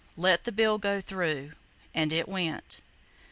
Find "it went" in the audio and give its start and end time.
2.11-2.81